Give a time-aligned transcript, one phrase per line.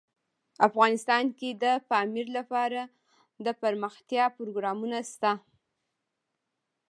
[0.67, 2.81] افغانستان کې د پامیر لپاره
[3.47, 5.31] دپرمختیا پروګرامونه شته.